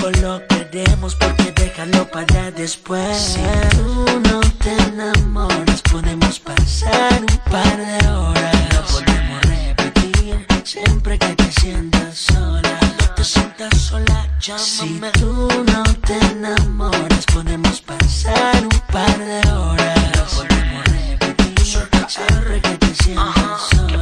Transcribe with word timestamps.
tiempo 0.00 0.20
lo 0.20 0.46
perdemos 0.46 1.14
porque 1.14 1.52
déjalo 1.52 2.08
para 2.10 2.50
después. 2.50 3.16
Si 3.16 3.40
tú 3.76 4.20
no 4.28 4.40
te 4.62 4.76
enamoras, 4.88 5.82
podemos 5.90 6.38
pasar 6.40 7.20
un 7.20 7.50
par 7.50 7.76
de 7.76 8.08
horas. 8.08 8.74
Lo 8.74 8.82
podemos 8.82 9.42
repetir 9.42 10.46
siempre 10.64 11.18
que 11.18 11.34
te 11.34 11.52
sientas 11.52 12.16
sola. 12.16 12.78
No 13.00 13.14
te 13.14 13.24
sientas 13.24 13.78
sola, 13.78 14.26
llámame. 14.40 15.10
Si 15.12 15.20
tú 15.20 15.48
no 15.72 15.82
te 16.06 16.18
enamoras, 16.32 17.24
podemos 17.32 17.80
pasar 17.80 18.62
un 18.62 18.80
par 18.92 19.18
de 19.18 19.50
horas. 19.50 20.16
Lo 20.16 20.24
podemos 20.26 20.84
repetir 20.86 21.60
siempre 22.06 22.60
que 22.60 22.76
te 22.78 22.94
sientas 22.94 23.62
sola. 23.70 23.98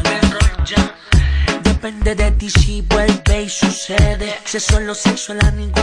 Depende 1.63 2.15
de 2.17 2.31
ti 2.33 2.51
si 2.51 2.83
vuelve 2.83 3.43
y 3.43 3.49
sucede. 3.49 4.35
Si 4.45 4.57
es 4.57 4.65
solo 4.65 4.95
sexual 4.95 5.39
a 5.45 5.51
ningún 5.53 5.76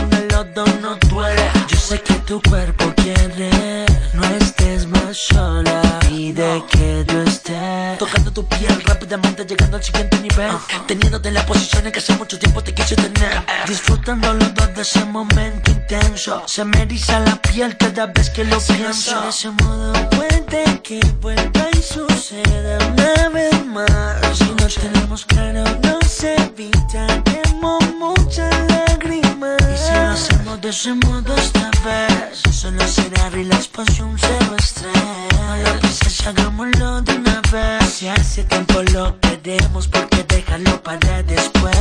tu 2.34 2.50
cuerpo 2.50 2.92
quiere 2.96 3.86
No 4.12 4.24
estés 4.40 4.86
más 4.88 5.16
sola. 5.16 6.00
Pide 6.00 6.58
no. 6.58 6.66
que 6.66 7.04
yo 7.06 7.22
esté 7.22 7.96
Tocando 7.98 8.32
tu 8.32 8.44
piel 8.48 8.82
rápidamente 8.84 9.44
Llegando 9.44 9.76
al 9.76 9.84
siguiente 9.84 10.18
nivel. 10.18 10.50
Uh 10.50 10.54
-huh. 10.54 10.86
Teniéndote 10.86 11.28
en 11.28 11.34
la 11.34 11.46
posición 11.46 11.86
en 11.86 11.92
que 11.92 12.00
hace 12.00 12.14
mucho 12.16 12.36
tiempo 12.38 12.60
te 12.62 12.72
quise 12.74 12.96
tener. 12.96 13.34
Disfrutando 13.68 14.32
los 14.34 14.52
dos 14.54 14.74
de 14.74 14.82
ese 14.82 15.04
momento 15.04 15.70
intenso. 15.70 16.42
Se 16.46 16.64
me 16.64 16.82
eriza 16.82 17.20
la 17.20 17.36
piel 17.36 17.76
cada 17.76 18.06
vez 18.06 18.30
que 18.30 18.42
lo 18.44 18.58
pienso. 18.58 19.20
De 19.20 19.28
ese 19.28 19.50
modo 19.62 19.92
puede 20.16 20.64
que 20.86 21.00
vuelva 21.20 21.64
y 21.78 21.82
suceda 21.82 22.78
una 22.92 23.28
vez 23.28 23.66
más. 23.66 24.38
Si 24.38 24.50
no 24.58 24.66
tenemos 24.82 25.24
claro 25.24 25.62
nos 25.84 26.24
evitaremos 26.24 27.80
muchas 28.04 28.52
lágrimas 28.72 29.23
y 29.72 29.76
si 29.76 29.92
lo 29.92 30.10
hacemos 30.10 30.60
de 30.60 30.68
ese 30.70 30.94
modo 30.94 31.34
esta 31.36 31.70
vez, 31.84 32.42
solo 32.50 32.86
será 32.86 33.30
relax, 33.30 33.68
pasión, 33.68 34.16
cero 34.18 34.54
estrés. 34.58 34.92
No 35.38 35.56
lo 35.56 35.80
pienses, 35.80 36.26
hagámoslo 36.26 37.02
de 37.02 37.12
una 37.14 37.40
vez. 37.52 37.84
Si 37.92 38.08
hace 38.08 38.44
tiempo 38.44 38.82
lo 38.92 39.18
queremos, 39.20 39.88
porque 39.88 40.24
déjalo 40.28 40.82
para 40.82 41.22
después. 41.22 41.76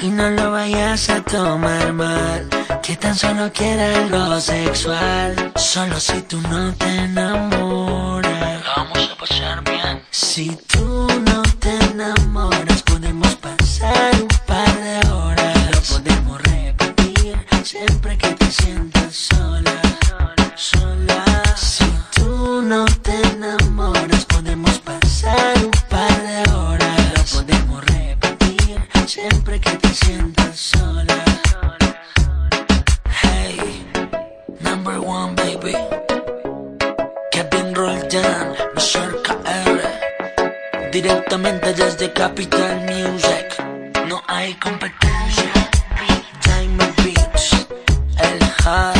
Y 0.00 0.08
no 0.08 0.30
lo 0.30 0.52
vayas 0.52 1.10
a 1.10 1.20
tomar 1.22 1.92
mal, 1.92 2.48
que 2.82 2.96
tan 2.96 3.14
solo 3.14 3.52
quiera 3.52 3.96
algo 3.96 4.40
sexual. 4.40 5.52
Solo 5.56 6.00
si 6.00 6.22
tú 6.22 6.40
no 6.42 6.72
te 6.74 7.04
enamoras, 7.04 8.62
vamos 8.76 9.10
a 9.12 9.16
pasar 9.18 9.62
bien. 9.64 10.02
Si 10.10 10.56
tú 10.68 11.06
no 11.26 11.29
Directamente 40.92 41.72
desde 41.72 42.12
Capital 42.12 42.80
Music. 42.80 43.62
No 44.08 44.20
hay 44.26 44.54
competencia. 44.54 45.52
Time 46.42 46.84
Beats 46.96 47.66
El 48.18 48.44
high 48.64 48.99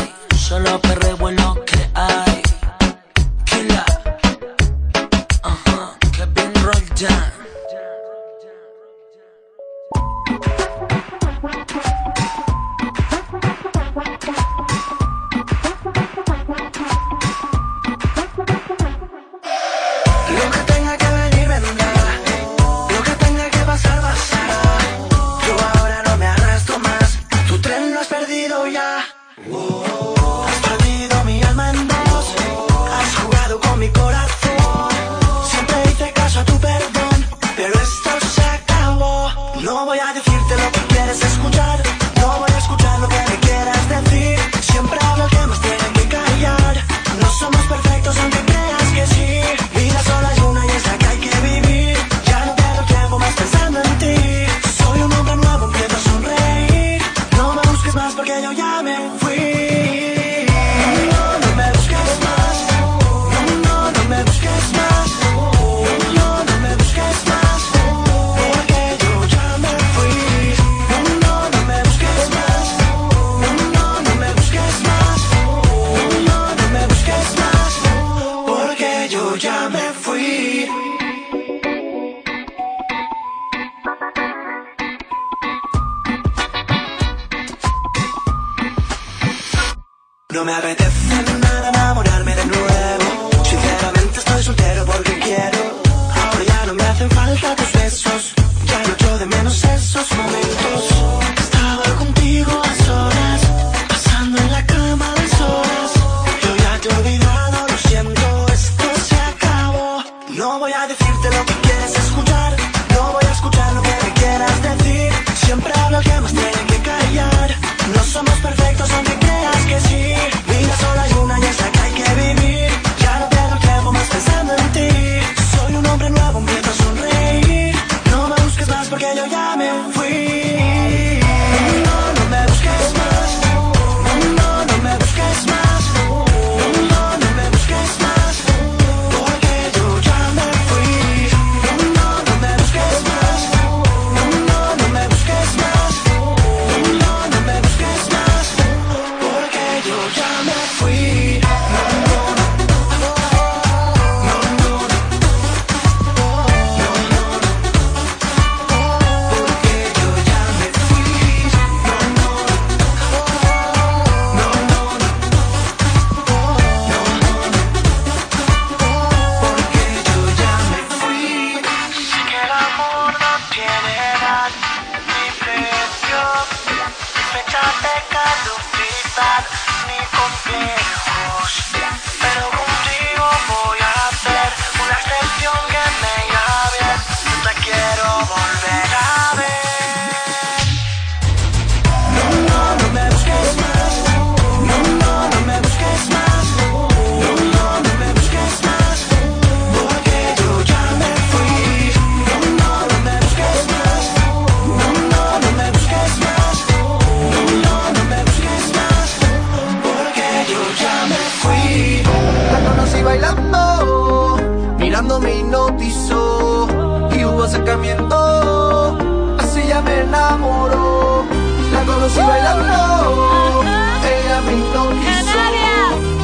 acercamiento, 217.61 218.97
así 219.39 219.63
ya 219.69 219.83
me 219.83 220.01
enamoró. 220.01 221.25
La 221.73 221.85
conocí 221.85 222.19
bailando, 222.19 223.63
ella 223.63 224.41
me 224.47 224.53
hipnotizó. 224.53 225.39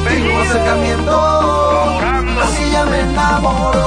Pero 0.03 0.41
acercamiento, 0.41 1.19
así 2.43 2.71
ya 2.71 2.85
me 2.85 2.99
enamoró. 3.01 3.86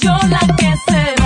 yo 0.00 0.16
la 0.28 0.40
que 0.56 0.74
se 0.86 1.19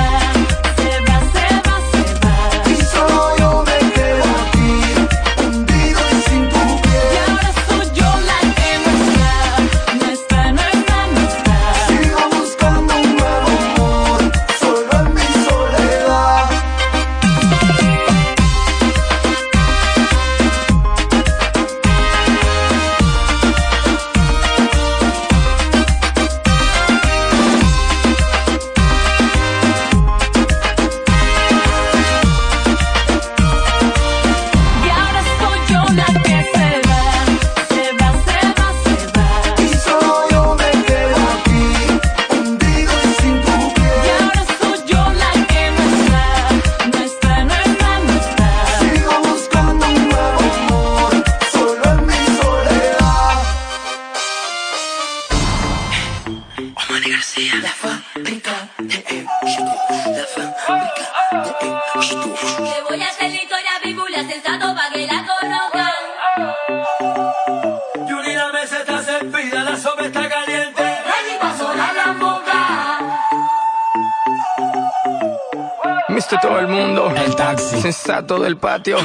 todo 78.27 78.47
el 78.47 78.57
patio. 78.57 78.99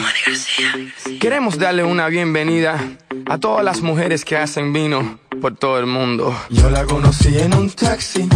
Queremos 1.20 1.58
darle 1.58 1.84
una 1.84 2.08
bienvenida 2.08 2.80
a 3.28 3.38
todas 3.38 3.64
las 3.64 3.82
mujeres 3.82 4.26
que 4.26 4.38
hacen 4.38 4.74
vino 4.74 5.20
por 5.42 5.56
todo 5.56 5.80
el 5.80 5.86
mundo. 5.86 6.36
Yo 6.50 6.70
la 6.70 6.86
conocí 6.86 7.38
en 7.38 7.54
un 7.54 7.70
taxi 7.70 8.28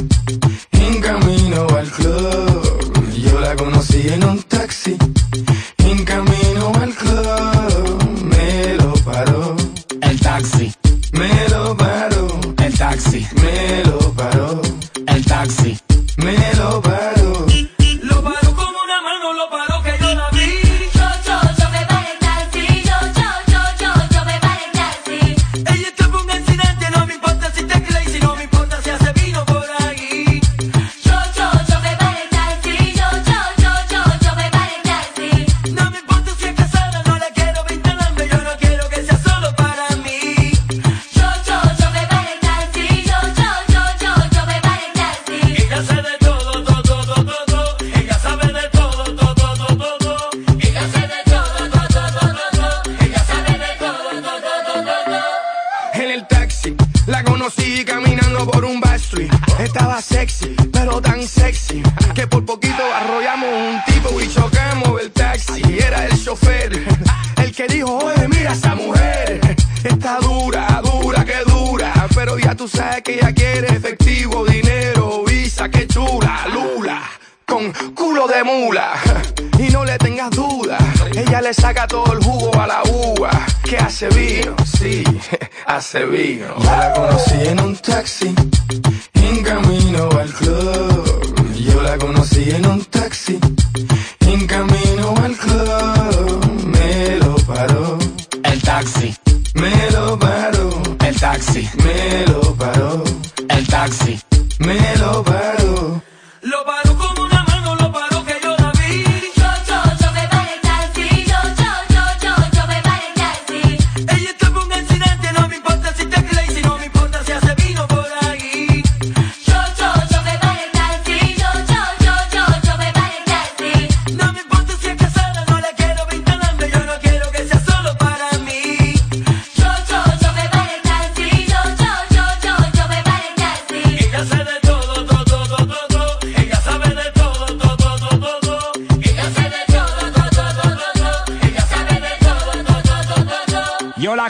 sevino. 85.93 86.62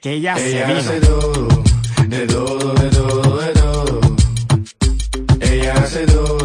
que 0.00 0.12
ella. 0.12 0.34
Hace 0.34 1.00
todo, 1.00 1.48
de 2.06 2.26
todo, 2.26 2.74
de 2.74 2.88
todo, 2.88 3.38
de 3.38 3.52
todo. 3.52 4.00
Ella 5.40 5.74
hace 5.74 6.06
todo. 6.06 6.39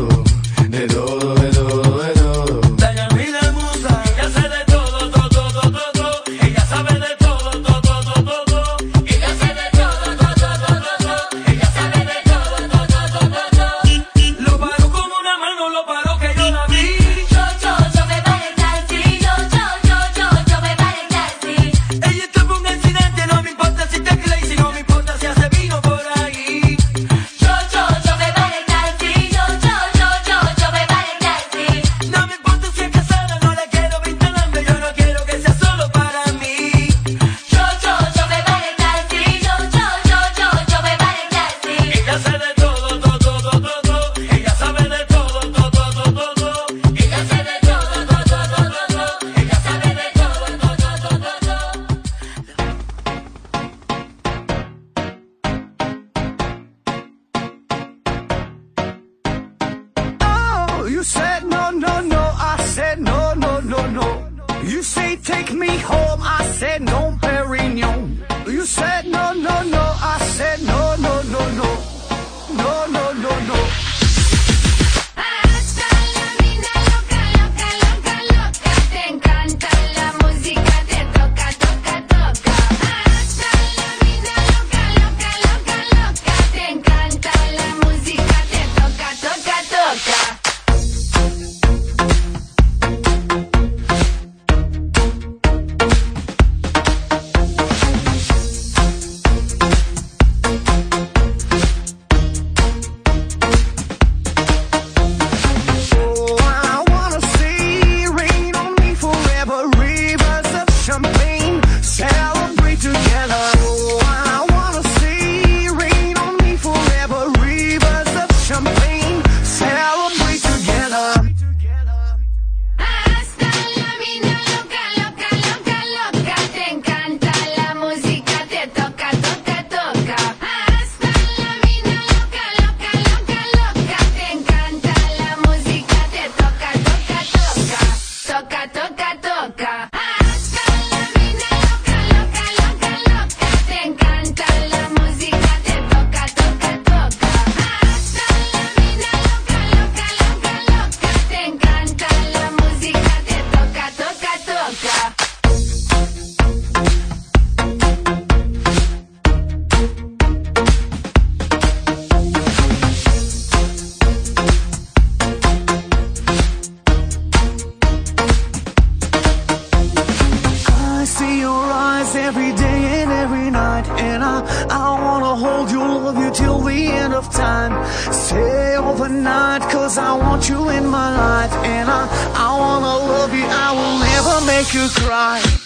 Make 184.55 184.73
you 184.73 184.87
cry. 184.87 185.64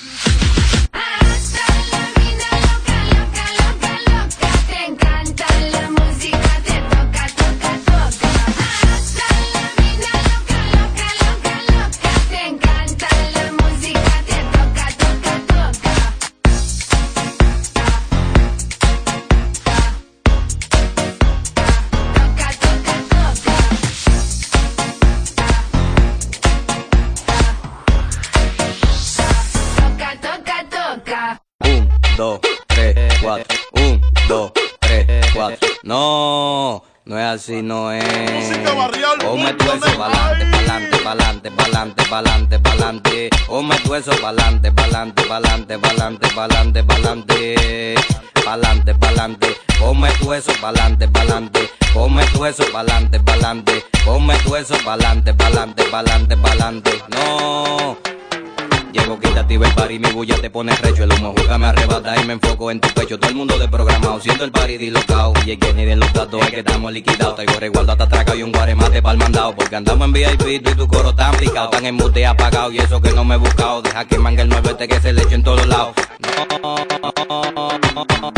Pone 60.59 60.75
recho 60.75 61.05
El 61.05 61.13
humo 61.13 61.33
juega 61.37 61.57
me 61.57 61.67
arrebata 61.67 62.21
y 62.21 62.25
me 62.25 62.33
enfoco 62.33 62.69
en 62.69 62.81
tu 62.81 62.89
pecho 62.89 63.17
Todo 63.17 63.29
el 63.29 63.37
mundo 63.37 63.57
desprogramado, 63.57 64.19
siendo 64.19 64.43
el 64.43 64.51
party 64.51 64.77
dislocado 64.77 65.31
Y 65.45 65.51
el 65.51 65.59
que 65.59 65.73
ni 65.73 65.85
de 65.85 65.95
los 65.95 66.11
datos 66.11 66.41
es 66.41 66.49
que 66.49 66.59
estamos 66.59 66.91
liquidados 66.91 67.35
Traigo 67.35 67.53
resguardo 67.53 67.93
hasta 67.93 68.03
atraca 68.03 68.35
y 68.35 68.43
un 68.43 68.51
guaremate 68.51 69.01
pa'l 69.01 69.17
mandado 69.17 69.55
Porque 69.55 69.77
andamos 69.77 70.05
en 70.07 70.13
VIP 70.13 70.37
tú 70.37 70.47
y 70.49 70.59
tu 70.59 70.85
coro 70.87 71.15
tan 71.15 71.33
picado 71.37 71.69
Tan 71.69 71.85
en 71.85 71.95
mute 71.95 72.25
apagado 72.25 72.73
y 72.73 72.79
eso 72.79 73.01
que 73.01 73.13
no 73.13 73.23
me 73.23 73.35
he 73.35 73.37
buscado 73.37 73.81
Deja 73.81 74.03
que 74.05 74.19
mangue 74.19 74.41
el 74.41 74.49
nuevo 74.49 74.69
este 74.69 74.89
que 74.89 74.99
se 74.99 75.13
le 75.13 75.21
eche 75.21 75.35
en 75.35 75.43
todos 75.43 75.65
lados 75.65 75.95
No. 76.19 76.79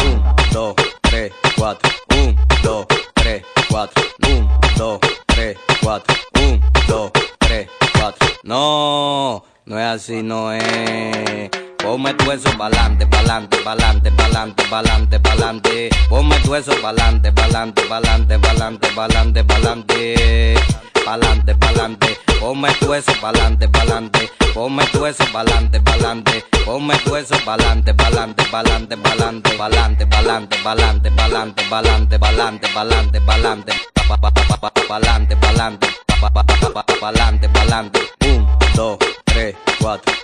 Un, 0.04 0.24
dos, 0.54 0.76
tres, 1.02 1.32
cuatro 1.58 1.90
Un, 2.16 2.38
dos, 2.62 2.86
tres, 3.16 3.44
cuatro 3.68 4.04
Un, 4.28 4.48
dos, 4.78 5.00
tres, 5.26 5.58
cuatro 5.82 6.16
Un, 6.36 6.62
dos, 6.88 7.12
tres, 7.40 7.68
cuatro 7.94 8.28
No, 8.44 9.44
no 9.66 9.80
es 9.80 9.86
así, 9.86 10.22
no 10.22 10.52
es 10.52 11.61
Ponme 11.92 12.14
tu 12.14 12.32
eso 12.32 12.50
pa'lante, 12.58 13.06
pa'lante, 13.06 13.58
pa'lante, 13.58 14.12
pa'lante, 14.12 14.64
pa'lante, 14.70 15.20
pa'lante 15.20 15.90
Ponme 16.08 16.40
tu 16.40 16.56
eso 16.56 16.72
pa'lante, 16.82 17.34
pa'lante, 17.34 17.82
pa'lante, 17.86 18.40
pa'lante, 18.40 18.90
pa'lante, 18.96 19.44
pa'lante 19.44 20.56
Pa'lante, 21.04 21.54
pa'lante 21.56 22.18
Ponme 22.40 22.70
tu 22.80 22.94
eso 22.94 23.12
pa'lante, 23.20 23.68
pa'lante 23.68 24.30
Ponme 24.54 24.86
tu 24.94 25.04
eso 25.06 25.26
pa'lante, 25.34 25.82
pa'lante 25.82 26.46
Ponme 26.64 26.96
tu 27.04 27.14
eso 27.18 27.36
pa'lante, 27.44 27.94
pa'lante, 27.94 28.46
pa'lante, 28.46 28.96
pa'lante 28.96 29.52
Pa'lante, 29.58 30.06
pa'lante, 30.08 30.58
pa'lante, 30.64 31.12
pa'lante, 31.12 31.62
pa'lante, 31.70 32.18
pa'lante, 32.20 32.68
pa'lante, 32.74 33.20
pa'lante 33.20 33.74
Pa- 34.08 34.16
pa- 34.18 34.32
pa- 34.32 34.44
pa- 34.48 34.58
pa- 34.58 34.88
Pa'lante, 34.88 35.36
pa'lante 35.36 35.88
Pa- 36.08 36.30
pa- 36.30 36.42
pa- 36.42 36.56
pa- 36.56 36.84
pa- 36.84 36.96
Pa'lante, 37.02 37.50
pa'lante 37.50 38.00
Un, 38.24 38.48
dos, 38.76 38.98
tres, 39.26 39.56
cuatro 39.78 40.21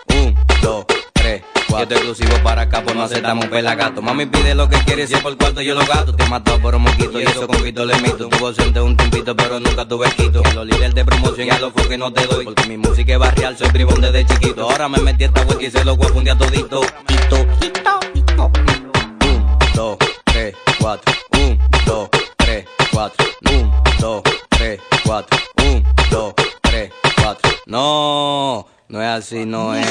estoy 1.82 1.98
exclusivo 1.98 2.44
para 2.44 2.64
acá 2.64 2.84
por 2.84 2.96
no 2.96 3.04
aceptamos 3.04 3.46
pelagato 3.48 4.02
Mami 4.02 4.26
pide 4.26 4.56
lo 4.56 4.70
que 4.70 4.78
quiere, 4.80 5.08
si 5.08 5.14
es 5.14 5.22
por 5.22 5.38
cuarto 5.38 5.62
yo 5.62 5.76
lo 5.76 5.86
gasto. 5.86 6.16
Te 6.16 6.26
matado 6.28 6.60
por 6.60 6.76
un 6.76 6.84
moquito 6.84 7.20
y 7.20 7.24
eso 7.24 7.48
con 7.48 7.62
pito 7.62 7.86
le 7.86 7.96
mito. 8.02 8.30
Tuvo 8.30 8.48
ausente 8.48 8.80
un 8.82 8.96
tiempito 8.96 9.36
pero 9.36 9.60
nunca 9.60 9.88
tuve 9.88 10.10
quito. 10.12 10.42
Los 10.56 10.66
líderes 10.66 10.96
de 10.96 11.06
promoción 11.06 11.48
ya 11.48 11.60
lo 11.60 11.72
fue 11.72 11.88
que 11.88 11.98
no 11.98 12.12
te 12.12 12.26
doy. 12.26 12.46
Porque 12.46 12.68
mi 12.68 12.78
música 12.78 13.14
es 13.14 13.20
barrial, 13.20 13.58
soy 13.58 13.70
bribón 13.70 14.02
desde 14.02 14.26
chiquito. 14.26 14.64
Ahora 14.64 14.90
me 14.90 15.00
metí 15.00 15.26
esta 15.26 15.44
vuelta 15.44 15.64
y 15.64 15.72
se 15.72 15.84
lo 15.84 15.96
voy 15.96 16.08
a 16.08 16.10
fundir 16.10 16.38
todito. 16.38 16.82
Hito, 17.10 17.48
hito, 17.62 18.00
hito 18.14 18.52
Un, 19.26 19.58
dos, 19.76 19.98
tres, 20.26 20.56
cuatro. 20.80 21.14
Un, 21.34 21.60
dos, 21.86 22.10
tres, 22.38 22.66
cuatro. 22.92 23.26
Un, 23.52 23.72
dos, 24.00 24.22
tres, 24.50 24.80
cuatro. 25.04 25.40
Un, 25.64 25.84
dos, 26.10 26.34
tres, 26.62 26.92
cuatro 27.22 27.57
No, 27.68 28.66
no 28.88 29.02
es 29.02 29.10
así, 29.10 29.46
no 29.46 29.76
es 29.76 29.86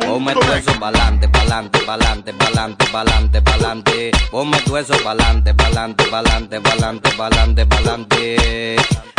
Ponme 0.00 0.32
tu 0.32 0.40
eso 0.52 0.72
pa'lante, 0.80 1.28
pa'lante, 1.28 1.78
pa'lante, 1.78 2.32
pa'lante, 2.32 2.86
pa'lante, 2.86 3.40
pa'lante 3.40 4.10
Ponme 4.32 4.58
tu 4.62 4.76
eso 4.76 4.94
pa'lante, 5.04 5.54
pa'lante, 5.54 6.04
pa'lante, 6.06 6.60
pa'lante, 6.60 7.10
pa'lante, 7.12 7.66
pa'lante 7.66 8.76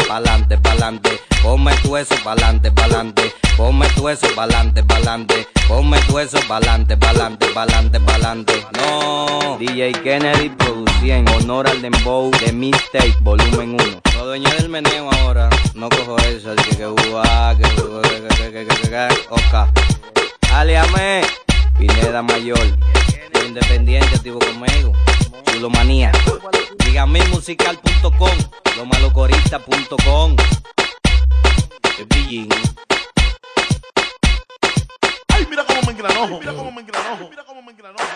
Pa'lante, 0.09 0.57
pa'lante 0.57 1.21
Ponme 1.41 1.71
tu 1.83 1.95
eso 1.95 2.15
pa'lante, 2.21 2.69
pa'lante 2.71 3.31
Ponme 3.55 3.87
tu 3.95 4.09
eso 4.09 4.27
pa'lante, 4.35 4.83
pa'lante 4.83 5.47
Ponme 5.69 5.99
tu 6.01 6.19
eso 6.19 6.39
pa'lante, 6.49 6.97
pa'lante, 6.97 7.47
pa'lante, 7.53 7.99
pa'lante 8.01 8.65
No 8.77 9.57
DJ 9.57 9.93
Kennedy 10.03 10.49
producía 10.49 11.17
en 11.17 11.29
honor 11.29 11.69
al 11.69 11.81
dembow 11.81 12.29
de 12.31 12.51
Mistake 12.51 13.15
Volumen 13.21 13.77
1 13.79 14.01
Soy 14.11 14.25
dueño 14.25 14.49
del 14.49 14.67
meneo 14.67 15.09
ahora 15.11 15.49
No 15.75 15.87
cojo 15.87 16.17
eso, 16.17 16.51
así 16.51 16.69
que 16.71 16.77
que 16.77 16.85
Oca. 19.29 19.71
Aliame. 20.53 21.21
Pineda 21.77 22.23
Mayor. 22.23 22.59
Independiente, 23.45 24.15
activo 24.15 24.39
conmigo. 24.39 24.93
Chulomanía. 25.45 26.11
Digamilmusical.com. 26.85 28.37
Lomalocorista.com. 28.77 30.35
El 31.99 32.07
pillín. 32.07 32.49
Ay, 35.27 35.47
mira 35.49 35.63
cómo 35.63 35.81
me 35.83 35.91
engranojo. 35.91 36.39
Mira 36.39 36.53
cómo 36.53 36.71
me 36.71 36.81
engranojo. 36.81 37.29
Mira 37.29 37.43
cómo 37.45 37.61
me 37.61 37.71
engranojo. 37.71 38.07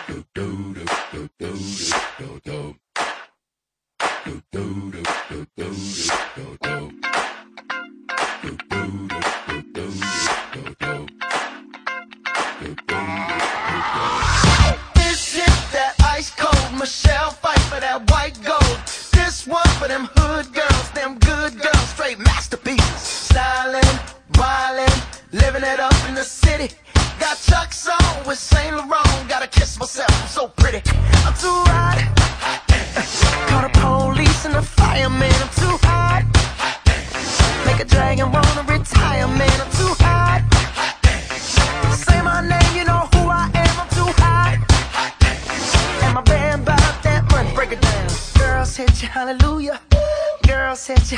Michelle 16.82 17.30
fight 17.30 17.60
for 17.70 17.78
that 17.78 18.10
white 18.10 18.34
gold. 18.42 18.78
This 19.12 19.46
one 19.46 19.68
for 19.78 19.86
them 19.86 20.08
hood 20.16 20.52
girls, 20.52 20.90
them 20.90 21.16
good 21.20 21.54
girls, 21.62 21.88
straight 21.94 22.18
masterpieces. 22.18 23.30
Stylin', 23.30 23.98
wildin', 24.32 24.90
living 25.30 25.62
it 25.62 25.78
up 25.78 25.94
in 26.08 26.16
the 26.16 26.24
city. 26.24 26.74
Got 27.20 27.38
Chuck's 27.38 27.86
on 27.86 28.26
with 28.26 28.36
Saint 28.36 28.74
Laurent. 28.74 29.28
Gotta 29.28 29.46
kiss 29.46 29.78
myself, 29.78 30.10
I'm 30.10 30.26
so 30.26 30.48
pretty. 30.48 30.82
I'm 31.24 31.34
too 31.34 31.62
hot. 31.70 32.41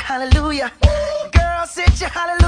hallelujah. 0.01 0.71
Girl, 1.31 1.65
sit 1.65 1.99
your 1.99 2.09
hallelujah. 2.09 2.44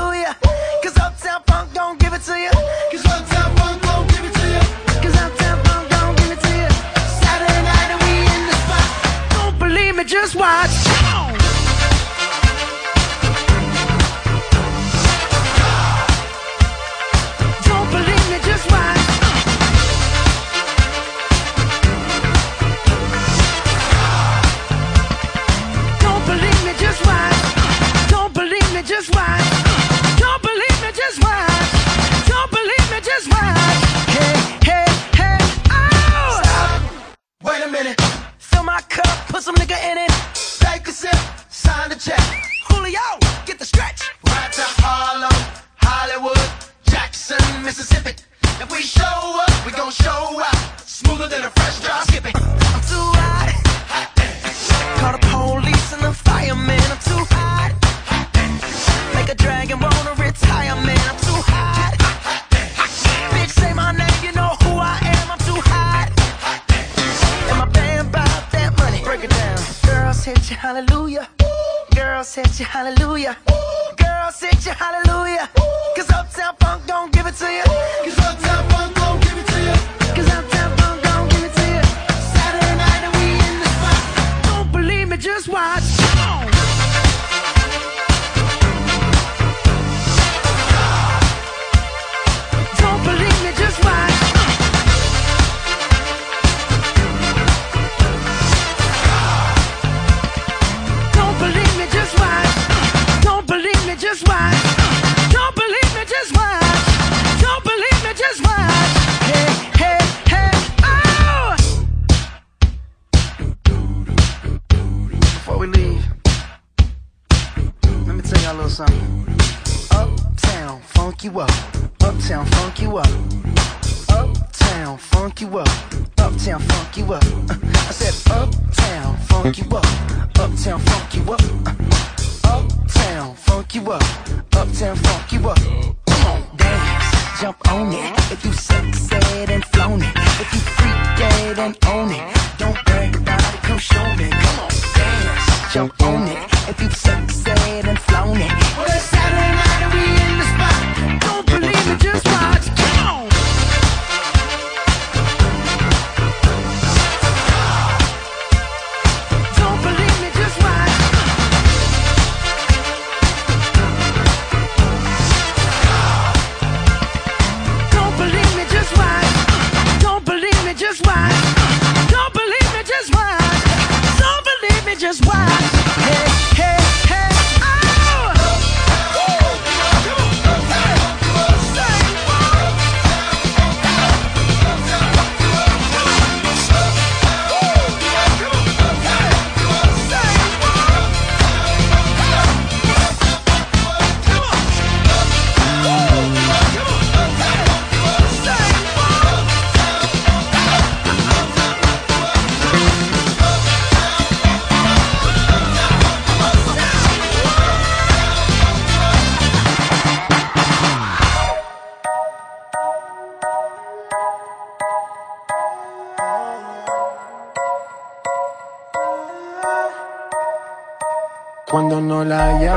Hallelujah. 72.63 73.46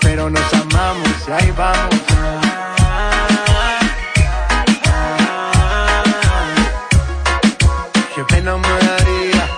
Pero 0.00 0.30
nos 0.30 0.54
amamos 0.54 1.08
y 1.28 1.30
ahí 1.32 1.52
vamos. 1.56 2.00
Qué 8.14 8.24
pena 8.24 8.56
me 8.56 8.68
daría 8.68 9.48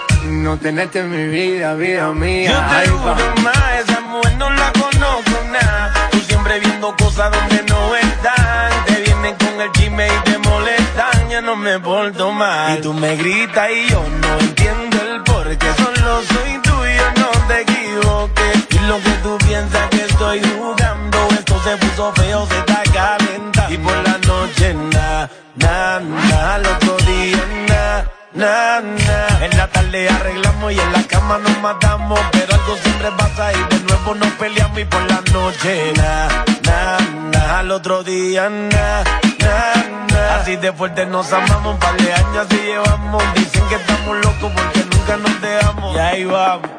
no 0.46 0.56
tenerte 0.58 1.00
en 1.00 1.10
mi 1.10 1.26
vida, 1.28 1.74
vida 1.74 2.12
mía. 2.12 2.50
Yo 2.50 2.58
te 2.58 2.74
ahí 2.76 2.88
juro 2.88 3.14
vamos. 3.16 3.42
más, 3.42 3.80
esa 3.80 4.00
mujer 4.00 4.36
no 4.36 4.50
la 4.50 4.72
conozco 4.72 5.44
nada. 5.50 6.08
Tú 6.10 6.18
siempre 6.20 6.60
viendo 6.60 6.94
cosas 6.96 7.32
donde 7.32 7.62
no 7.64 7.96
están. 7.96 8.70
Te 8.86 9.00
vienen 9.02 9.34
con 9.34 9.60
el 9.60 9.72
chisme 9.72 10.06
y 10.06 10.30
te 10.30 10.38
molestan. 10.38 11.28
Ya 11.30 11.40
no 11.40 11.56
me 11.56 11.78
porto 11.80 12.30
mal. 12.32 12.78
Y 12.78 12.80
tú 12.80 12.92
me 12.94 13.16
gritas 13.16 13.68
y 13.70 13.90
yo 13.90 14.02
no 14.22 14.38
entiendo 14.38 14.96
el 15.02 15.22
por 15.24 15.56
qué. 15.58 15.66
Solo 15.82 16.22
soy 16.22 16.58
tuyo, 16.62 17.02
no 17.16 17.30
te 17.48 17.60
equivoques. 17.62 18.45
Lo 18.86 19.00
que 19.00 19.10
tú 19.22 19.36
piensas 19.38 19.88
que 19.90 20.04
estoy 20.04 20.40
jugando. 20.56 21.18
Esto 21.32 21.60
se 21.64 21.76
puso 21.76 22.12
feo, 22.12 22.46
se 22.46 22.58
está 22.58 22.82
calentando. 22.94 23.74
Y 23.74 23.78
por 23.78 23.96
la 23.96 24.18
noche, 24.18 24.74
na, 24.74 25.28
na, 25.56 25.98
na. 26.00 26.54
Al 26.54 26.66
otro 26.66 26.96
día, 26.98 27.44
na. 27.68 28.04
Na, 28.34 28.80
na. 28.80 29.44
En 29.44 29.56
la 29.56 29.66
tarde 29.68 30.08
arreglamos 30.08 30.72
y 30.72 30.78
en 30.78 30.92
la 30.92 31.02
cama 31.02 31.38
nos 31.38 31.58
matamos. 31.60 32.20
Pero 32.30 32.54
algo 32.54 32.76
siempre 32.76 33.10
pasa 33.18 33.52
y 33.52 33.74
de 33.74 33.80
nuevo 33.84 34.14
nos 34.14 34.30
peleamos. 34.34 34.78
Y 34.78 34.84
por 34.84 35.02
la 35.10 35.20
noche, 35.32 35.92
na, 35.96 36.28
na, 36.62 36.98
na. 37.32 37.58
Al 37.58 37.70
otro 37.72 38.04
día, 38.04 38.48
na, 38.48 39.02
na, 39.40 39.74
na. 40.12 40.36
Así 40.36 40.54
de 40.56 40.72
fuerte 40.72 41.06
nos 41.06 41.32
amamos. 41.32 41.74
Un 41.74 41.80
par 41.80 41.96
de 41.96 42.12
años 42.12 42.46
así 42.46 42.56
llevamos. 42.56 43.22
Dicen 43.34 43.66
que 43.68 43.74
estamos 43.74 44.16
locos 44.18 44.52
porque 44.54 44.84
nunca 44.92 45.16
nos 45.16 45.40
dejamos. 45.40 45.96
Y 45.96 45.98
ahí 45.98 46.24
vamos. 46.24 46.75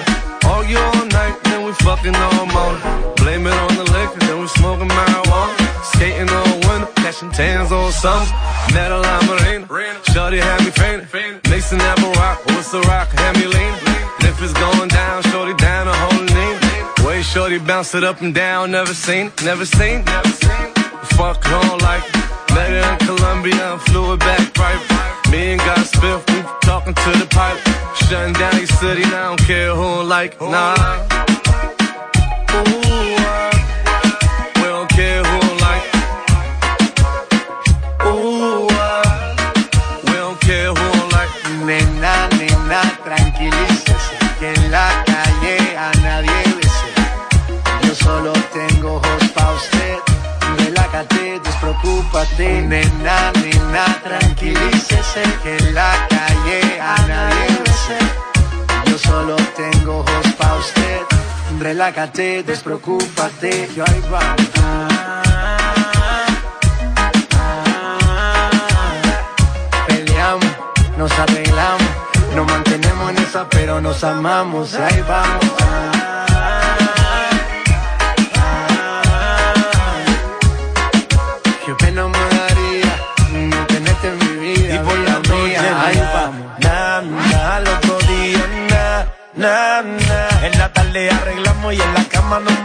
It. 0.00 0.08
Argue 0.44 0.78
all 0.78 1.06
night, 1.06 1.36
then 1.44 1.64
we 1.64 1.72
fucking 1.72 2.16
all 2.16 2.46
morning. 2.46 2.82
Blame 3.16 3.46
it 3.46 3.52
on 3.52 3.76
the 3.76 3.84
liquor, 3.84 4.18
then 4.26 4.40
we 4.40 4.48
smoking 4.48 4.88
marijuana. 4.88 5.54
Skating 5.84 6.30
all 6.30 6.54
winter, 6.66 6.92
catching 6.96 7.30
tans 7.30 7.70
all 7.70 7.92
summer. 7.92 8.26
La 8.74 9.20
marina, 9.22 9.66
shorty 10.12 10.38
had 10.38 10.60
me 10.64 10.70
fainting. 10.70 11.40
Mason 11.48 11.78
never 11.78 12.10
rock, 12.18 12.44
what's 12.46 12.72
the 12.72 12.80
rock? 12.80 13.08
Had 13.10 13.36
me 13.36 13.46
leaning. 13.46 13.80
And 14.18 14.28
if 14.28 14.42
it's 14.42 14.52
going 14.52 14.75
shorty 17.36 17.58
bounce 17.58 17.94
it 17.94 18.02
up 18.02 18.22
and 18.22 18.34
down, 18.34 18.70
never 18.70 18.94
seen, 18.94 19.30
never 19.44 19.66
seen, 19.66 20.02
never 20.06 20.28
seen. 20.28 20.72
Fuck 21.18 21.44
on 21.52 21.78
like 21.80 22.02
met 22.54 22.70
her 22.70 22.92
in 22.92 22.98
Colombia 23.00 23.72
and 23.72 23.82
flew 23.82 24.14
it 24.14 24.20
back 24.20 24.56
right. 24.56 24.80
Me 25.30 25.52
and 25.52 25.60
got 25.60 25.80
spiff, 25.80 26.22
we 26.30 26.40
talking 26.62 26.94
to 26.94 27.10
the 27.20 27.26
pipe. 27.28 27.58
Shutting 27.94 28.32
down 28.32 28.56
your 28.56 28.66
city, 28.66 29.04
I 29.04 29.10
don't 29.28 29.40
care 29.40 29.74
who 29.74 29.82
don't 29.82 30.08
like, 30.08 30.40
nah. 30.40 30.76
Ooh, 32.56 33.45
Nena, 52.16 53.30
tranquilícese, 54.02 55.22
que 55.42 55.58
en 55.58 55.74
la 55.74 55.92
calle 56.08 56.80
a 56.80 56.96
nadie 57.06 57.58
bese. 57.62 57.98
Yo 58.86 58.98
solo 58.98 59.36
tengo 59.54 59.98
ojos 59.98 60.26
pa' 60.38 60.54
usted, 60.54 61.02
relájate, 61.60 62.42
despreocúpate. 62.42 63.68
Yo 63.76 63.84
ahí 63.86 64.02
va. 64.10 64.34
Peleamos, 69.86 70.46
nos 70.96 71.12
arreglamos, 71.18 71.88
nos 72.34 72.46
mantenemos 72.46 73.10
en 73.10 73.18
esa, 73.18 73.46
pero 73.46 73.82
nos 73.82 74.02
amamos. 74.02 74.74
Ahí 74.74 75.04
vamos. 75.06 76.05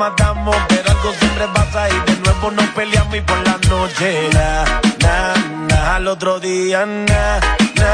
Matamos, 0.01 0.55
pero 0.67 0.89
algo 0.89 1.13
siempre 1.13 1.47
pasa 1.53 1.87
y 1.87 2.11
de 2.11 2.19
nuevo 2.21 2.49
nos 2.49 2.65
peleamos 2.69 3.15
y 3.15 3.21
por 3.21 3.37
la 3.45 3.55
noche, 3.69 4.29
na, 4.33 4.65
na, 5.03 5.35
na, 5.67 5.95
al 5.97 6.07
otro 6.07 6.39
día, 6.39 6.87
na, 6.87 7.39
na, 7.75 7.93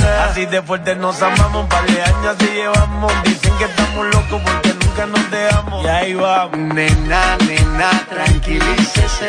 na. 0.00 0.24
Así 0.24 0.46
de 0.46 0.60
fuerte 0.62 0.96
nos 0.96 1.22
amamos, 1.22 1.62
un 1.62 1.68
par 1.68 1.86
de 1.86 2.02
años 2.02 2.34
así 2.34 2.46
llevamos, 2.46 3.12
dicen 3.22 3.54
que 3.56 3.66
estamos 3.66 4.04
locos 4.06 4.42
porque 4.44 4.74
nunca 4.82 5.06
nos 5.06 5.30
dejamos. 5.30 5.84
Y 5.84 5.86
ahí 5.86 6.14
vamos. 6.14 6.58
Nena, 6.58 7.36
nena, 7.46 7.90
tranquilícese. 8.10 9.28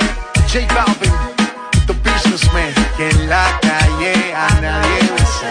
J 0.51 0.65
Balvin, 0.73 1.13
the 1.85 1.93
businessman, 1.93 2.73
que 2.97 3.07
en 3.07 3.29
la 3.29 3.59
calle 3.61 4.33
a 4.33 4.47
nadie 4.61 4.99
besa. 5.13 5.49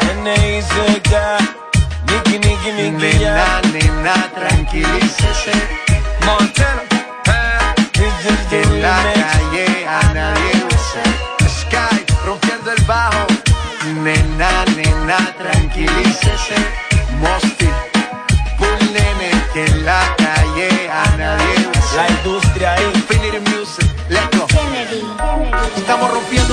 Nena, 2.74 3.60
nena, 3.72 4.14
tranquilícese. 4.34 5.93
Montana, 6.26 6.82
Que 8.50 8.62
en 8.62 8.82
la 8.82 8.96
calle 9.14 9.86
a 9.86 10.12
nadie 10.12 10.52
besa. 10.68 11.02
Sky, 11.48 11.96
rompiendo 12.26 12.72
el 12.72 12.82
bajo. 12.84 13.26
Nena, 14.02 14.64
nena, 14.76 15.18
tranquilícese. 15.38 16.56
Mosty, 17.20 17.68
Bull 18.58 18.92
Nene, 18.92 19.30
que 19.52 19.64
en 19.66 19.84
la 19.84 20.02
calle 20.16 20.90
a 20.90 21.16
nadie 21.16 21.54
besa. 21.72 21.96
La 21.96 22.08
industria 22.08 22.72
ahí. 22.74 22.84
Infinity 22.94 23.40
Music, 23.50 23.88
let's 24.08 24.36
go. 24.36 24.46
Estamos 25.76 26.10
rompiendo, 26.10 26.43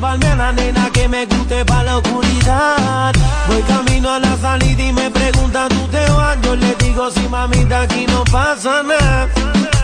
llevarme 0.00 0.26
a 0.28 0.36
la 0.36 0.52
nena 0.52 0.90
que 0.90 1.06
me 1.08 1.26
guste 1.26 1.62
pa' 1.64 1.82
la 1.82 1.98
oscuridad. 1.98 3.12
Voy 3.48 3.62
camino 3.62 4.10
a 4.10 4.18
la 4.18 4.34
salida 4.38 4.82
y 4.82 4.92
me 4.92 5.10
preguntan, 5.10 5.68
¿tú 5.68 5.86
te 5.88 6.00
vas? 6.10 6.38
Yo 6.42 6.56
le 6.56 6.74
digo, 6.76 7.10
sí, 7.10 7.26
mamita, 7.28 7.82
aquí 7.82 8.06
no 8.06 8.24
pasa 8.24 8.82
nada. 8.82 9.28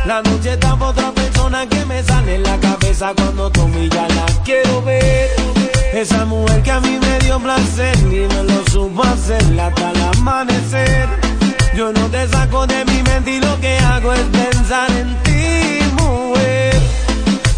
La 0.06 0.22
noche 0.22 0.54
está 0.54 0.74
pa' 0.74 0.88
otra 0.88 1.12
persona 1.12 1.66
que 1.66 1.84
me 1.84 2.02
sale 2.02 2.36
en 2.36 2.44
la 2.44 2.58
cabeza 2.58 3.12
cuando 3.14 3.50
tomo 3.50 3.78
y 3.78 3.90
ya 3.90 4.08
la 4.08 4.26
quiero 4.42 4.80
ver. 4.82 5.28
Esa 5.92 6.24
mujer 6.24 6.62
que 6.62 6.70
a 6.70 6.80
mí 6.80 6.98
me 6.98 7.18
dio 7.18 7.38
placer 7.38 7.98
ni 8.04 8.20
me 8.20 8.42
lo 8.44 8.64
supo 8.70 9.02
hacer 9.02 9.42
hasta 9.60 9.90
el 9.90 10.02
amanecer. 10.16 11.08
Yo 11.74 11.92
no 11.92 12.06
te 12.08 12.26
saco 12.28 12.66
de 12.66 12.84
mi 12.86 13.02
mente 13.02 13.32
y 13.32 13.40
lo 13.40 13.60
que 13.60 13.78
hago 13.80 14.14
es 14.14 14.24
pensar 14.32 14.90
en 14.92 15.14
ti, 15.24 15.80
mujer. 16.00 16.80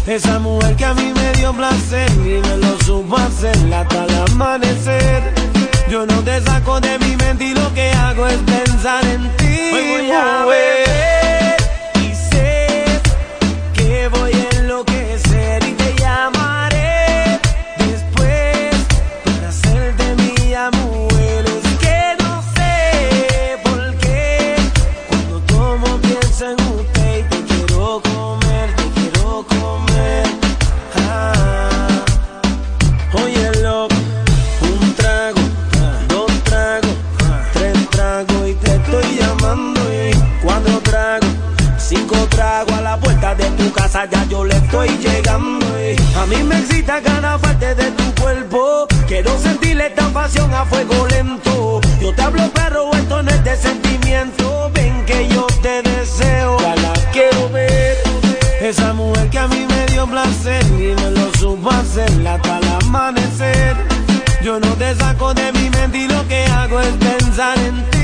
Esa 0.09 0.39
mujer 0.39 0.75
que 0.75 0.85
a 0.85 0.95
mí 0.95 1.13
me 1.13 1.31
dio 1.33 1.53
placer 1.53 2.09
ni 2.17 2.39
me 2.41 2.57
lo 2.57 2.75
supo 2.83 3.15
hacer 3.15 3.55
hasta 3.71 4.05
el 4.05 4.31
amanecer. 4.31 5.21
Yo 5.87 6.03
no 6.07 6.23
te 6.23 6.41
saco 6.41 6.79
de 6.81 6.97
mi 6.97 7.15
mente 7.15 7.43
y 7.45 7.53
lo 7.53 7.71
que 7.75 7.91
hago 7.91 8.25
es 8.25 8.37
pensar 8.37 9.05
en 9.05 9.29
ti, 9.37 9.71
Hoy 9.71 9.87
voy 9.87 10.11
a 10.11 10.45
mujer. 10.45 11.57
Y 12.03 12.15
sé 12.15 12.85
que 13.75 14.07
voy 14.07 14.31
a 14.33 14.57
enloquecer 14.57 15.63
tu 43.69 43.73
casa, 43.73 44.05
ya 44.05 44.25
yo 44.25 44.43
le 44.43 44.55
estoy 44.55 44.89
llegando. 44.97 45.65
y 45.79 45.95
A 46.17 46.25
mí 46.25 46.43
me 46.43 46.59
excita 46.59 47.01
cada 47.01 47.37
parte 47.37 47.75
de 47.75 47.91
tu 47.91 48.21
cuerpo. 48.21 48.87
Quiero 49.07 49.37
sentirle 49.39 49.87
esta 49.87 50.07
pasión 50.09 50.53
a 50.53 50.65
fuego 50.65 51.07
lento. 51.07 51.81
Yo 52.01 52.13
te 52.13 52.21
hablo, 52.21 52.43
pero 52.53 52.91
esto 52.93 53.23
no 53.23 53.29
es 53.29 53.43
de 53.43 53.55
sentimiento. 53.55 54.71
Ven 54.73 55.05
que 55.05 55.27
yo 55.29 55.47
te 55.61 55.81
deseo, 55.81 56.59
ya 56.59 56.75
la 56.75 56.93
quiero 57.11 57.49
ver. 57.49 57.97
Esa 58.61 58.93
mujer 58.93 59.29
que 59.29 59.39
a 59.39 59.47
mí 59.47 59.65
me 59.67 59.85
dio 59.87 60.05
placer 60.07 60.63
y 60.67 60.93
me 61.01 61.11
lo 61.11 61.31
supo 61.39 61.69
hacer 61.69 62.27
hasta 62.27 62.59
el 62.59 62.67
amanecer. 62.83 63.75
Yo 64.43 64.59
no 64.59 64.73
te 64.75 64.95
saco 64.95 65.33
de 65.33 65.51
mi 65.53 65.69
mente 65.69 65.97
y 65.97 66.07
lo 66.07 66.27
que 66.27 66.45
hago 66.45 66.79
es 66.79 66.93
pensar 66.93 67.57
en 67.59 67.83
ti. 67.91 67.98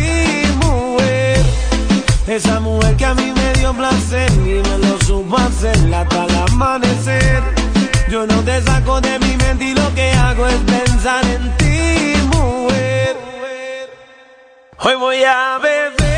Esa 2.28 2.60
mujer 2.60 2.98
que 2.98 3.06
a 3.06 3.14
mí 3.14 3.32
me 3.32 3.54
dio 3.54 3.72
placer 3.74 4.32
y 4.32 4.60
me 4.68 4.78
lo 4.80 5.00
supo 5.02 5.38
hacer 5.38 5.78
hasta 5.94 6.26
el 6.26 6.36
amanecer. 6.36 7.44
Yo 8.10 8.26
no 8.26 8.42
te 8.42 8.64
saco 8.64 9.00
de 9.00 9.20
mi 9.20 9.38
mente 9.38 9.66
y 9.66 9.76
lo 9.76 9.94
que 9.94 10.12
hago 10.12 10.48
es 10.48 10.58
pensar 10.62 11.24
en 11.26 11.56
ti, 11.58 12.14
mujer. 12.36 13.16
Hoy 14.80 14.96
voy 14.96 15.24
a 15.24 15.60
beber 15.60 16.15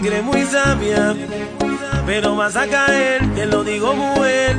crees 0.00 0.22
muy 0.22 0.42
sabia, 0.44 1.14
pero 2.04 2.36
vas 2.36 2.56
a 2.56 2.66
caer, 2.66 3.22
te 3.34 3.46
lo 3.46 3.64
digo 3.64 3.94
mujer. 3.94 4.56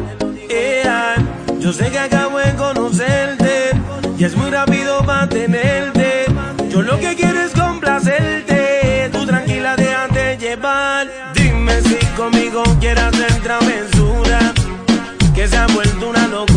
Ea, 0.50 1.16
yo 1.60 1.72
sé 1.74 1.90
que 1.92 2.00
acabo 2.00 2.40
de 2.40 2.54
conocerte 2.56 3.72
y 4.18 4.24
es 4.24 4.36
muy 4.36 4.50
rápido 4.50 5.04
mantenerte. 5.04 6.26
Yo 6.70 6.82
lo 6.82 7.00
que 7.00 7.16
quiero 7.16 7.42
es 7.42 7.52
complacerte, 7.52 9.10
tú 9.12 9.26
tranquila 9.26 9.76
déjate 9.76 10.38
llevar. 10.38 11.08
Dime 11.34 11.82
si 11.82 11.98
conmigo 12.16 12.64
quieres 12.80 13.04
hacer 13.04 13.34
travesura, 13.42 14.40
que 15.36 15.48
se 15.48 15.58
ha 15.58 15.68
vuelto 15.68 16.10
una 16.10 16.28
locura 16.28 16.57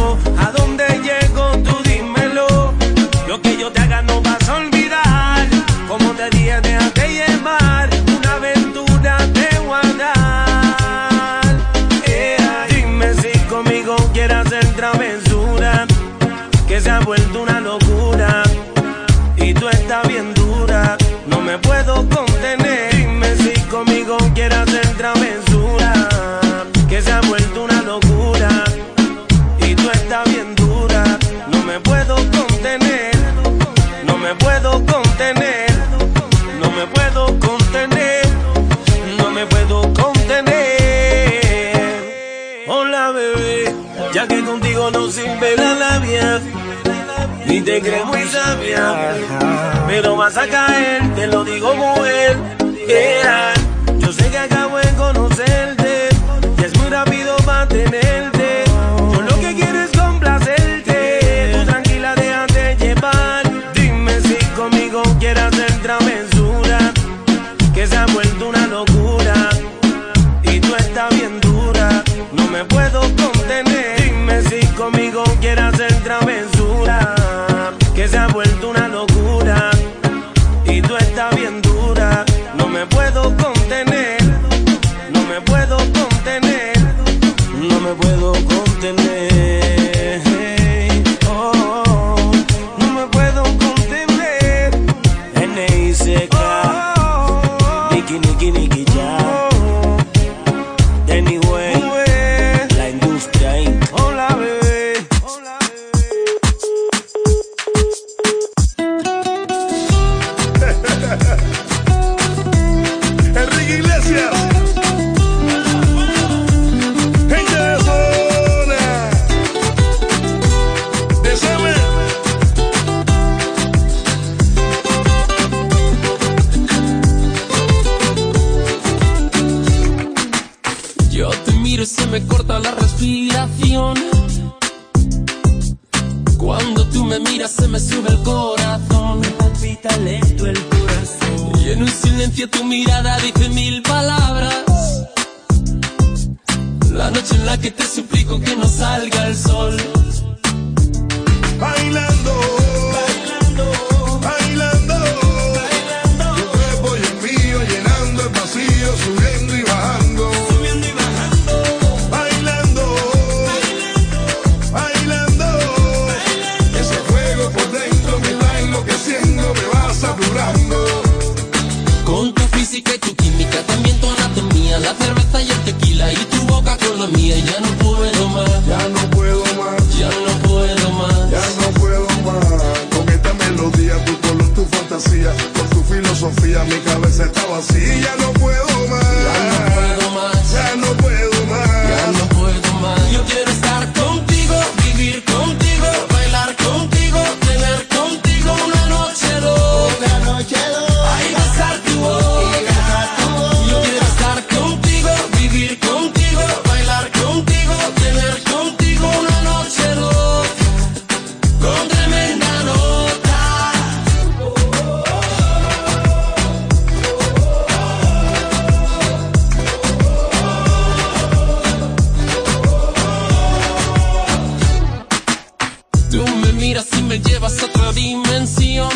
me 226.41 226.53
miras 226.53 226.87
y 226.97 227.01
me 227.03 227.19
llevas 227.19 227.61
a 227.61 227.65
otra 227.65 227.91
dimensión. 227.93 228.89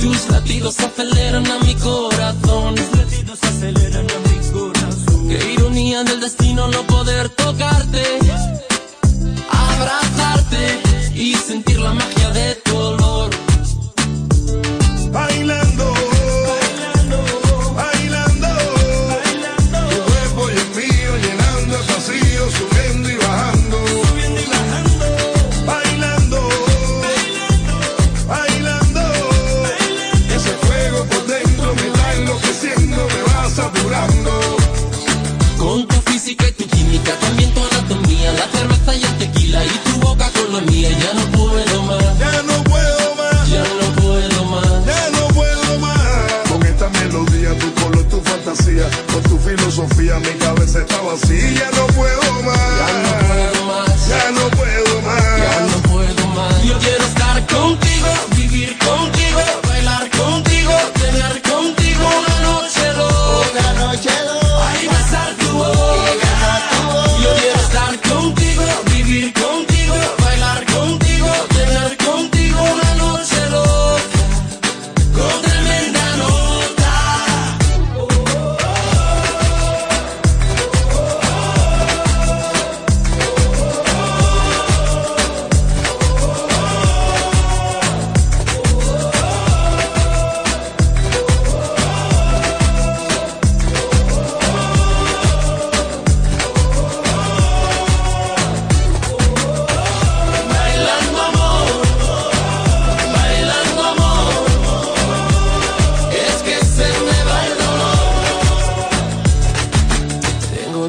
Tus 0.00 0.30
latidos 0.30 0.78
aceleran 0.80 1.46
a 1.46 1.58
mi 1.60 1.74
corazón. 1.74 2.74
Tus 2.74 2.98
latidos 2.98 3.38
aceleran 3.42 4.06
a 4.10 4.18
mi 4.28 4.50
corazón. 4.50 5.28
Qué 5.28 5.52
ironía 5.52 6.02
del 6.04 6.20
destino 6.20 6.68
no 6.68 6.82
poder 6.86 7.28
tocarte, 7.30 8.02
abrazarte 9.50 10.80
y 11.14 11.34
sentir 11.34 11.78
la 11.80 11.92
magia 11.92 12.30
de 12.30 12.54
ti 12.54 12.59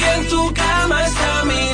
que 0.00 0.14
en 0.14 0.28
tu 0.28 0.52
cama 0.54 1.06
está 1.06 1.44
mi 1.44 1.67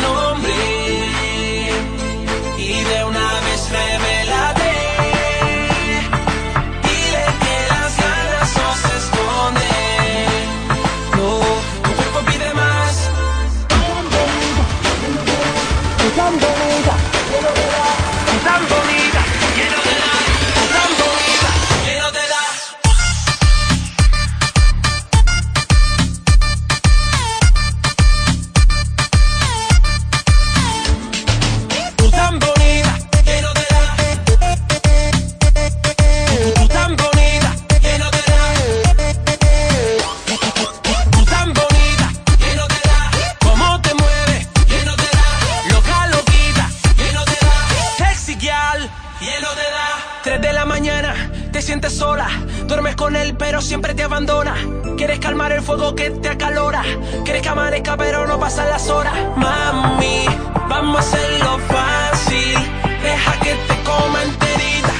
siempre 53.64 53.94
te 53.94 54.02
abandona. 54.02 54.54
Quieres 54.96 55.18
calmar 55.18 55.50
el 55.52 55.62
fuego 55.62 55.94
que 55.94 56.10
te 56.10 56.28
acalora. 56.28 56.82
Quieres 57.24 57.42
que 57.42 57.48
amanezca 57.48 57.96
pero 57.96 58.26
no 58.26 58.38
pasan 58.38 58.68
las 58.68 58.88
horas. 58.90 59.14
Mami, 59.36 60.26
vamos 60.68 60.96
a 60.96 61.00
hacerlo 61.00 61.58
fácil. 61.68 62.54
Deja 63.02 63.32
que 63.40 63.54
te 63.54 63.82
coma 63.82 64.22
enterita. 64.22 64.92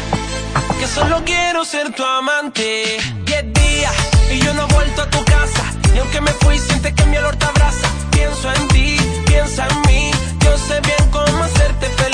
Que 0.79 0.87
solo 0.87 1.23
quiero 1.25 1.65
ser 1.65 1.93
tu 1.93 2.03
amante. 2.05 2.99
Diez 3.27 3.53
días 3.53 3.95
y 4.33 4.39
yo 4.41 4.55
no 4.55 4.63
he 4.67 4.73
vuelto 4.73 5.03
a 5.03 5.11
tu 5.11 5.23
casa. 5.25 5.65
Y 5.95 5.99
aunque 5.99 6.21
me 6.23 6.33
fui, 6.33 6.59
sientes 6.59 6.95
que 6.95 7.05
mi 7.05 7.17
olor 7.19 7.37
te 7.37 7.45
abraza. 7.45 7.89
Pienso 8.11 8.51
en 8.51 8.69
ti, 8.69 8.97
piensa 9.27 9.69
en 9.69 9.81
mí. 9.83 10.11
Yo 10.41 10.57
sé 10.59 10.81
bien 10.81 11.11
cómo 11.11 11.45
hacerte 11.45 11.87
feliz. 11.87 12.14